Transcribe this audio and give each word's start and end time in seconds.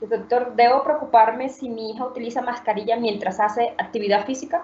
Doctor, 0.00 0.54
¿debo 0.56 0.82
preocuparme 0.82 1.48
si 1.48 1.68
mi 1.68 1.90
hija 1.90 2.06
utiliza 2.06 2.42
mascarilla 2.42 2.96
mientras 2.96 3.40
hace 3.40 3.74
actividad 3.78 4.26
física? 4.26 4.62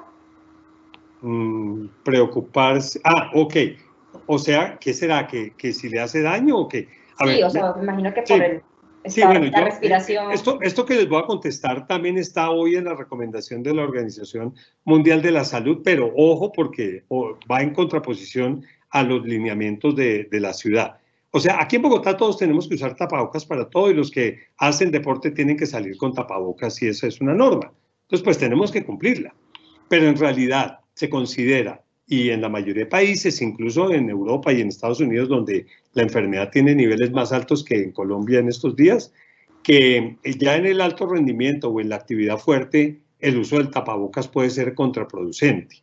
Mm, 1.21 1.87
preocuparse. 2.04 3.01
Ah, 3.04 3.31
ok. 3.35 3.55
O 4.27 4.39
sea, 4.39 4.79
¿qué 4.79 4.93
será? 4.93 5.27
¿Que, 5.27 5.53
que 5.53 5.73
si 5.73 5.89
le 5.89 6.01
hace 6.01 6.23
daño 6.23 6.59
o 6.59 6.69
qué? 6.69 6.89
sí, 7.19 7.43
o 7.43 7.51
sea, 7.51 7.73
me 7.75 7.83
imagino 7.83 8.15
que 8.15 8.23
por 8.23 8.43
el 8.43 8.63
Sí, 9.09 9.23
bueno, 9.23 9.47
yo, 9.47 9.65
respiración. 9.65 10.33
Esto, 10.33 10.59
esto 10.61 10.85
que 10.85 10.94
les 10.94 11.09
voy 11.09 11.22
a 11.22 11.27
contestar 11.27 11.87
también 11.87 12.19
está 12.19 12.51
hoy 12.51 12.77
en 12.77 12.85
la 12.85 12.95
recomendación 12.95 13.63
de 13.63 13.75
la 13.75 13.83
Organización 13.83 14.54
Mundial 14.85 15.22
de 15.22 15.31
la 15.31 15.45
Salud, 15.45 15.81
pero 15.85 16.12
ojo 16.16 16.52
porque 16.52 17.05
va 17.11 17.62
en 17.62 17.73
contraposición 17.73 18.65
a 18.91 19.02
los 19.02 19.25
lineamientos 19.25 19.95
de, 19.97 20.25
de 20.25 20.41
la 20.41 20.52
ciudad. 20.52 20.98
O 21.30 21.41
sea, 21.41 21.60
aquí 21.60 21.77
en 21.77 21.83
Bogotá 21.83 22.16
todos 22.16 22.38
tenemos 22.38 22.69
que 22.69 22.74
usar 22.74 22.97
tapabocas 22.97 23.45
para 23.45 23.69
todo 23.69 23.91
y 23.91 23.95
los 23.95 24.10
que 24.10 24.38
hacen 24.56 24.91
deporte 24.91 25.30
tienen 25.30 25.56
que 25.56 25.66
salir 25.66 25.97
con 25.97 26.15
tapabocas 26.15 26.80
y 26.82 26.88
esa 26.88 27.06
es 27.06 27.20
una 27.20 27.34
norma. 27.34 27.73
Entonces, 28.02 28.24
pues 28.24 28.38
tenemos 28.38 28.73
que 28.73 28.84
cumplirla. 28.84 29.34
Pero 29.88 30.09
en 30.09 30.16
realidad 30.16 30.80
se 30.95 31.10
considera, 31.10 31.82
y 32.06 32.30
en 32.30 32.41
la 32.41 32.48
mayoría 32.48 32.84
de 32.84 32.91
países, 32.91 33.42
incluso 33.42 33.92
en 33.92 34.09
Europa 34.09 34.52
y 34.52 34.62
en 34.62 34.68
Estados 34.68 35.01
Unidos, 35.01 35.28
donde 35.28 35.66
la 35.92 36.02
enfermedad 36.02 36.51
tiene 36.51 36.74
niveles 36.74 37.12
más 37.12 37.32
altos 37.32 37.62
que 37.62 37.82
en 37.82 37.92
Colombia 37.92 38.38
en 38.38 38.48
estos 38.48 38.74
días, 38.74 39.12
que 39.62 40.16
ya 40.38 40.56
en 40.56 40.65
el 40.65 40.80
alto 40.80 41.06
rendimiento 41.06 41.68
o 41.68 41.80
en 41.80 41.90
la 41.90 41.96
actividad 41.96 42.38
fuerte, 42.38 43.01
el 43.20 43.38
uso 43.38 43.59
del 43.59 43.70
tapabocas 43.70 44.26
puede 44.26 44.48
ser 44.48 44.74
contraproducente. 44.74 45.82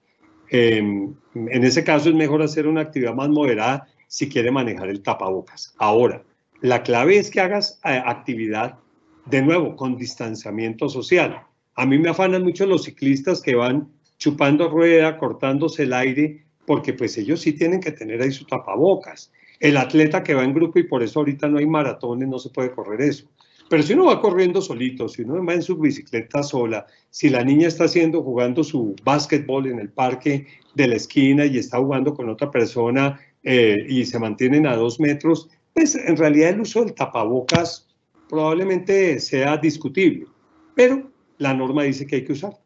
Em, 0.50 1.14
en 1.36 1.64
ese 1.64 1.84
caso 1.84 2.10
es 2.10 2.16
mejor 2.16 2.42
hacer 2.42 2.66
una 2.66 2.82
actividad 2.82 3.14
más 3.14 3.30
moderada 3.30 3.88
si 4.08 4.30
quiere 4.30 4.52
manejar 4.52 4.90
el 4.90 5.02
tapabocas. 5.02 5.74
Ahora, 5.78 6.24
la 6.62 6.84
clave 6.84 7.18
es 7.18 7.30
que 7.30 7.42
hagas 7.42 7.80
eh, 7.84 8.02
actividad 8.06 8.80
de 9.26 9.42
nuevo 9.42 9.76
con 9.76 9.98
distanciamiento 9.98 10.90
social. 10.90 11.44
A 11.76 11.86
mí 11.86 11.98
me 11.98 12.10
afanan 12.10 12.44
mucho 12.44 12.66
los 12.66 12.84
ciclistas 12.84 13.42
que 13.42 13.56
van 13.56 13.90
chupando 14.18 14.70
rueda, 14.70 15.18
cortándose 15.18 15.84
el 15.84 15.94
aire, 15.94 16.46
porque 16.66 16.94
pues 16.94 17.18
ellos 17.18 17.42
sí 17.42 17.54
tienen 17.54 17.82
que 17.82 17.92
tener 17.92 18.22
ahí 18.22 18.32
su 18.32 18.46
tapabocas. 18.46 19.32
El 19.60 19.78
atleta 19.78 20.24
que 20.24 20.34
va 20.34 20.44
en 20.44 20.54
grupo 20.54 20.80
y 20.80 20.84
por 20.84 21.04
eso 21.04 21.20
ahorita 21.20 21.48
no 21.48 21.58
hay 21.58 21.66
maratones, 21.66 22.28
no 22.28 22.40
se 22.40 22.50
puede 22.50 22.72
correr 22.72 23.02
eso. 23.02 23.28
Pero 23.70 23.82
si 23.82 23.94
uno 23.94 24.06
va 24.06 24.22
corriendo 24.22 24.62
solito, 24.62 25.10
si 25.10 25.24
uno 25.24 25.44
va 25.44 25.54
en 25.54 25.64
su 25.64 25.76
bicicleta 25.78 26.44
sola, 26.44 26.86
si 27.10 27.30
la 27.30 27.44
niña 27.44 27.68
está 27.68 27.86
haciendo, 27.86 28.22
jugando 28.22 28.64
su 28.64 28.96
básquetbol 29.04 29.68
en 29.68 29.80
el 29.80 29.90
parque 29.90 30.46
de 30.76 30.88
la 30.88 30.96
esquina 30.96 31.46
y 31.46 31.58
está 31.58 31.80
jugando 31.80 32.14
con 32.14 32.30
otra 32.30 32.52
persona 32.52 33.20
eh, 33.46 33.86
y 33.88 34.06
se 34.06 34.20
mantienen 34.20 34.66
a 34.68 34.76
dos 34.76 35.00
metros, 35.00 35.50
pues 35.74 35.96
en 35.96 36.18
realidad 36.18 36.50
el 36.50 36.62
uso 36.62 36.84
del 36.84 36.96
tapabocas 36.96 37.88
probablemente 38.28 39.20
sea 39.20 39.56
discutible, 39.58 40.26
pero 40.74 41.12
la 41.38 41.54
norma 41.54 41.84
dice 41.84 42.08
que 42.08 42.18
hay 42.18 42.26
que 42.26 42.34
usar. 42.34 42.58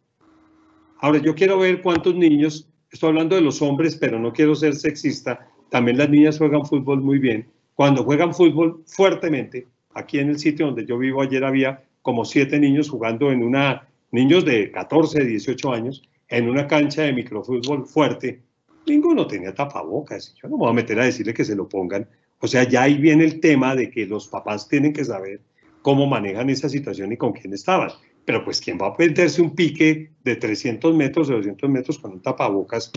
Ahora, 1.02 1.20
yo 1.20 1.36
quiero 1.36 1.60
ver 1.60 1.82
cuántos 1.82 2.16
niños, 2.16 2.70
estoy 2.92 3.10
hablando 3.10 3.36
de 3.36 3.42
los 3.42 3.62
hombres, 3.62 3.96
pero 3.96 4.20
no 4.20 4.34
quiero 4.34 4.56
ser 4.56 4.76
sexista, 4.76 5.48
también 5.70 5.98
las 5.98 6.10
niñas 6.10 6.38
juegan 6.38 6.66
fútbol 6.66 7.02
muy 7.02 7.20
bien. 7.20 7.48
Cuando 7.76 8.04
juegan 8.04 8.34
fútbol 8.34 8.84
fuertemente, 8.88 9.68
aquí 9.94 10.20
en 10.20 10.30
el 10.30 10.40
sitio 10.40 10.68
donde 10.68 10.86
yo 10.86 10.98
vivo 10.98 11.22
ayer 11.22 11.44
había 11.44 11.84
como 12.02 12.26
siete 12.26 12.60
niños 12.60 12.90
jugando 12.90 13.32
en 13.32 13.44
una, 13.44 13.88
niños 14.12 14.46
de 14.46 14.72
14, 14.72 15.26
18 15.26 15.74
años, 15.74 16.04
en 16.30 16.50
una 16.50 16.68
cancha 16.68 17.04
de 17.04 17.14
microfútbol 17.14 17.86
fuerte, 17.86 18.42
ninguno 18.86 19.28
tenía 19.28 19.54
tapabocas. 19.54 20.34
Yo 20.36 20.48
no 20.50 20.58
me 20.58 20.62
voy 20.62 20.70
a 20.70 20.74
meter 20.74 21.00
a 21.00 21.06
decirle 21.06 21.34
que 21.34 21.46
se 21.46 21.56
lo 21.56 21.68
pongan. 21.68 22.08
O 22.40 22.48
sea, 22.48 22.64
ya 22.64 22.84
ahí 22.84 22.98
viene 22.98 23.26
el 23.26 23.40
tema 23.40 23.76
de 23.76 23.90
que 23.90 24.06
los 24.06 24.28
papás 24.28 24.68
tienen 24.68 24.94
que 24.94 25.04
saber 25.04 25.42
cómo 25.82 26.08
manejan 26.08 26.50
esa 26.50 26.70
situación 26.70 27.12
y 27.12 27.18
con 27.18 27.34
quién 27.34 27.54
estaban. 27.54 27.90
Pero 28.26 28.44
pues, 28.44 28.62
¿quién 28.62 28.78
va 28.82 28.88
a 28.88 28.96
perderse 28.96 29.42
un 29.42 29.56
pique 29.56 30.12
de 30.24 30.36
300 30.36 30.94
metros, 30.96 31.28
de 31.28 31.36
200 31.36 31.70
metros 31.70 32.00
con 32.00 32.12
un 32.14 32.22
tapabocas? 32.22 32.92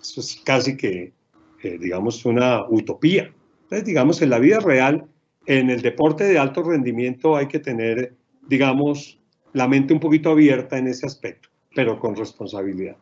Eso 0.00 0.20
es 0.20 0.40
casi 0.44 0.76
que, 0.76 1.12
eh, 1.62 1.78
digamos, 1.80 2.24
una 2.24 2.68
utopía. 2.68 3.32
Entonces, 3.62 3.86
digamos, 3.86 4.20
en 4.22 4.30
la 4.30 4.38
vida 4.38 4.60
real, 4.60 5.06
en 5.46 5.70
el 5.70 5.82
deporte 5.82 6.24
de 6.24 6.38
alto 6.38 6.62
rendimiento 6.62 7.36
hay 7.36 7.48
que 7.48 7.58
tener, 7.58 8.14
digamos, 8.48 9.18
la 9.52 9.68
mente 9.68 9.94
un 9.94 10.00
poquito 10.00 10.30
abierta 10.30 10.78
en 10.78 10.88
ese 10.88 11.06
aspecto, 11.06 11.48
pero 11.74 11.98
con 11.98 12.16
responsabilidad. 12.16 12.96